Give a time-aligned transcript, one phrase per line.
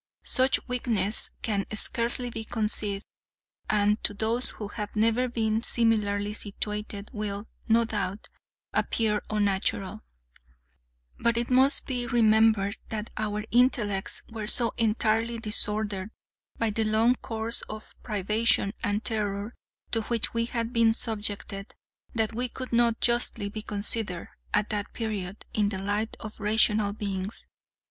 [0.25, 3.05] Such weakness can scarcely be conceived,
[3.69, 8.27] and to those who have never been similarly situated will, no doubt,
[8.73, 10.01] appear unnatural;
[11.19, 16.09] but it must be remembered that our intellects were so entirely disordered
[16.57, 19.53] by the long course of privation and terror
[19.91, 21.75] to which we had been subjected,
[22.15, 26.91] that we could not justly be considered, at that period, in the light of rational
[26.91, 27.45] beings.